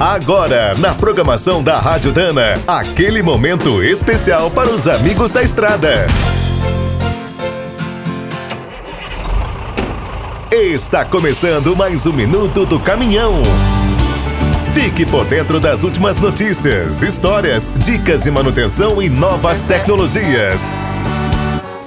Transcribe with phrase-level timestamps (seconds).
[0.00, 6.06] Agora, na programação da Rádio Dana, aquele momento especial para os amigos da estrada.
[10.52, 13.42] Está começando mais um minuto do caminhão.
[14.72, 20.72] Fique por dentro das últimas notícias, histórias, dicas de manutenção e novas tecnologias.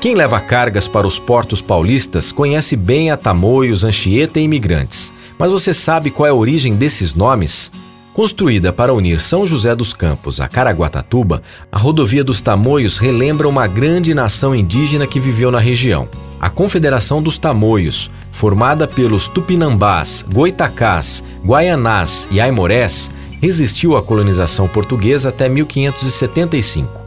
[0.00, 5.12] Quem leva cargas para os portos paulistas conhece bem a Tamoios, Anchieta e Imigrantes.
[5.38, 7.70] Mas você sabe qual é a origem desses nomes?
[8.18, 11.40] Construída para unir São José dos Campos a Caraguatatuba,
[11.70, 16.08] a rodovia dos Tamoios relembra uma grande nação indígena que viveu na região.
[16.40, 23.08] A Confederação dos Tamoios, formada pelos Tupinambás, Goitacás, Guaianás e Aimorés,
[23.40, 27.00] resistiu à colonização portuguesa até 1575.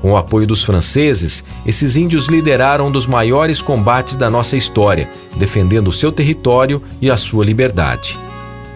[0.00, 5.10] Com o apoio dos franceses, esses índios lideraram um dos maiores combates da nossa história,
[5.36, 8.23] defendendo o seu território e a sua liberdade.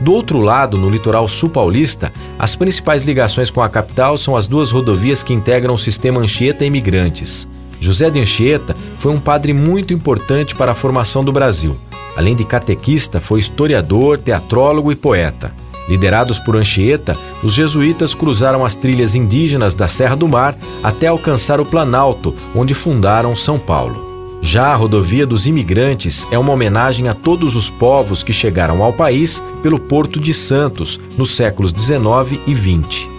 [0.00, 4.46] Do outro lado, no litoral sul paulista, as principais ligações com a capital são as
[4.46, 7.48] duas rodovias que integram o sistema Anchieta Imigrantes.
[7.80, 11.76] José de Anchieta foi um padre muito importante para a formação do Brasil.
[12.16, 15.52] Além de catequista, foi historiador, teatrólogo e poeta.
[15.88, 21.60] Liderados por Anchieta, os jesuítas cruzaram as trilhas indígenas da Serra do Mar até alcançar
[21.60, 24.07] o Planalto, onde fundaram São Paulo.
[24.40, 28.92] Já a rodovia dos imigrantes é uma homenagem a todos os povos que chegaram ao
[28.92, 33.10] país pelo Porto de Santos nos séculos 19 e 20.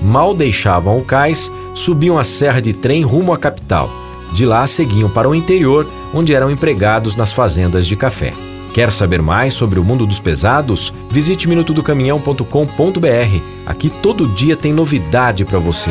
[0.00, 3.90] Mal deixavam o cais, subiam a serra de trem rumo à capital.
[4.32, 8.32] De lá seguiam para o interior, onde eram empregados nas fazendas de café.
[8.72, 10.92] Quer saber mais sobre o mundo dos pesados?
[11.10, 13.42] Visite minutodocaminhão.com.br.
[13.66, 15.90] Aqui todo dia tem novidade para você.